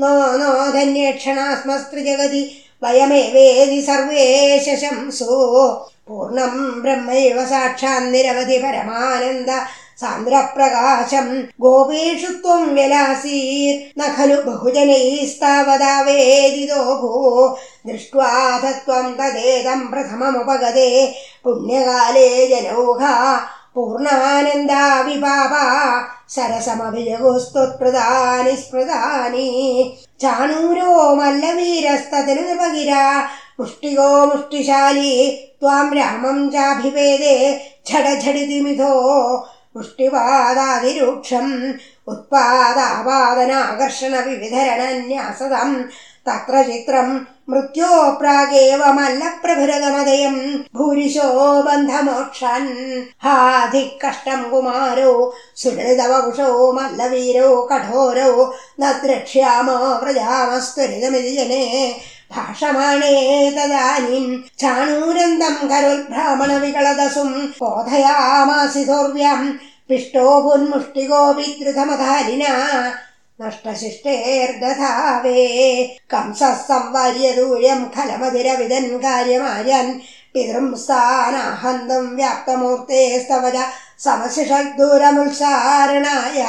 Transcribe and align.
No 0.00 0.10
नो 0.38 0.50
धन्येक्षणास्मस्त्रिजगति 0.72 2.42
वयमेवेदि 2.84 3.80
सर्वे 3.86 4.24
शशंसु 4.64 5.26
पूर्णं 6.08 6.54
ब्रह्मैव 6.82 7.38
साक्षान्निरवधि 7.50 8.58
परमानन्द 8.64 9.50
सान्द्रप्रकाशम् 10.00 11.32
गोपीषु 11.62 12.30
त्वं 12.42 12.62
व्यलासीर्न 12.74 14.00
खलु 14.16 14.38
बहुजनैस्तावदावेदितो 14.46 16.80
भो 17.02 17.12
दृष्ट्वा 17.86 18.30
तत्त्वं 18.62 19.06
तदेदं 19.18 19.80
प्रथममुपगते 19.90 20.88
पुण्यकाले 21.44 22.28
जनौघा 22.50 23.14
പൂർണാനന്ദാവിഭാവ 23.76 25.52
സരസമഭിജഗുസ്തുത്പ്രധാനി 26.34 28.54
മുഷ്ടിശാലി 34.30 35.12
ത്വാം 35.60 35.88
രാമം 35.98 36.38
ചാഭിവേദേ 36.52 37.36
ഝടഝടിതിമിഥോ 37.88 38.92
മുഷ്ടിപാദാതിരൂക്ഷം 39.76 41.46
ഉത്പാദാപാദനാകർഷണ 42.08 44.14
വിവിധരണന്യാസതം. 44.26 45.70
തത്ര 46.26 46.62
ചിത്രം 46.62 47.26
മൃത്യോ 47.48 47.88
പ്രാഗേവമല്ലപ്രഭുരഗമതയം 48.20 50.36
ഭൂരിശോ 50.76 51.28
ബന്ധമോക്ഷൻ. 51.66 52.64
ഹാധിക്കഷ്ടം 53.24 54.40
കുമാരോ 54.50 55.10
സുഹൃതവകുഷോ 55.56 56.48
മല്ലവീരോ 56.78 57.48
കഠോരോ 57.70 58.30
ന 58.80 58.82
ദ്രക്ഷ്യാമോ 59.02 59.78
പ്രജാമസ്ത്വരിതമിതി 60.02 61.32
ജനേ 61.38 61.64
ഭാഷമാണേ 62.34 63.14
തദാനീം. 63.56 64.26
ചാണൂരന്തം 64.60 65.56
കരുൽഭ്രാമണവികളദസും 65.72 67.30
ബോധയാമാസി 67.60 68.82
ദൗർവ്യം 68.84 69.40
പിഷ്ടോ 69.88 70.26
പുന്മുഷ്ടികോ 70.44 71.22
വിദ്രുതമധാരിണ 71.38 72.44
നഷ്ടശിഷ്ടേർദധാവേ. 73.40 75.32
കംസഃ 76.12 76.68
സംവര്യദൂര്യം 76.68 77.90
ഫലമതിരവിതൻ 77.94 78.98
കാര്യമാര്യൻ. 78.98 80.00
പിതൃം 80.34 80.78
സ്ഥാനാഹന്തം 80.78 82.16
വ്യാപ്തമൂർത്തേ 82.16 83.18
സ്തവജ 83.18 83.56
സമശിഷദൂരമുത്സാരണായ 83.98 86.48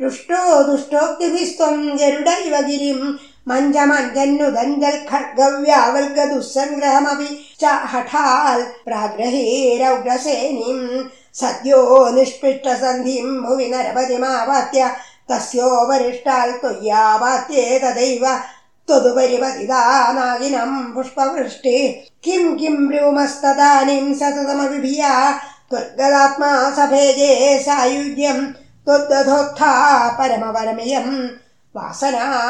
ദുഷ്ടോ 0.00 0.62
ദുഷ്ടോക്തിഭിസ്ത്വം 0.62 1.96
ഗരുഡൈവ 1.96 2.60
ഗിരിം. 2.60 3.20
മഞ്ചമഞ്ജന്നുദഞ്ചൽ 3.48 5.06
ഖഡ്ഗവ്യാവൽഗ 5.10 6.24
ദുസ്സംഗ്രഹമപി 6.24 7.56
ച 7.60 7.64
ഹഠാൽ 7.92 8.66
പ്രാഗ്രഹീരൗഗ്രസേനിം 8.86 11.10
സദ്യോ 11.34 12.08
നിഷ്പിഷ്ടസന്ധിം 12.08 13.42
ഭുവി 13.42 13.64
നരപതിമാവാത്യ 13.64 14.90
तस्योपरिष्टाल् 15.30 16.52
त्वय्यावात्ये 16.52 17.78
तदैव 17.78 18.38
त्वदुपरिपतिता 18.86 20.12
नागिनम् 20.12 20.94
पुष्पवृष्टि। 20.94 21.88
किं 22.24 22.56
किं 22.56 22.88
ब्रूमस्तदानीम् 22.88 24.14
सततमभिभिया 24.14 25.32
त्वद्गदात्मा 25.70 26.70
सभेजे 26.70 27.58
सायुज्यम् 27.62 28.46
त्वद्दधोत्था 28.84 29.72
परमपरमियम् 30.08 31.28
वासनाकालनेमे। 31.76 32.46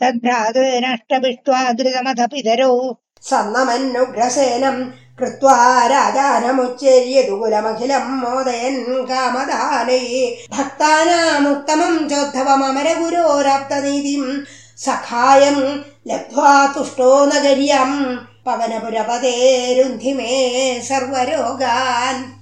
तद्भ्रातृनष्टपिष्ट्वा 0.00 1.72
धृतमथ 1.72 2.26
पितरौ 2.26 2.98
സന്നമനുഗ്രസേനം 3.22 4.92
കൃത്വാരാജാനമുച്ചേര്യതുകുലമഖിലം 5.20 8.20
മോദയൻ 8.20 9.06
കാമദാനൈ. 9.06 10.26
ഭക്താനാമുത്തമം 10.58 12.08
ചോദ്ധവമരഗുരോരാപ്തനീതിം 12.08 14.46
സഖായം 14.78 15.84
ലബ്ധ്വാ 16.08 16.72
തുഷ്ടോ 16.76 17.24
നഗര്യം 17.24 18.20
പവനപുരപതേരുന്ധിമേ 18.46 20.34
സർവരോഗാൻ. 20.88 22.39